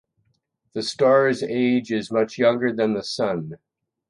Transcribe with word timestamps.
The 0.73 0.81
star’s 0.81 1.43
age 1.43 1.91
is 1.91 2.09
much 2.11 2.39
younger 2.39 2.73
than 2.73 2.95
the 2.95 3.03
Sun. 3.03 3.59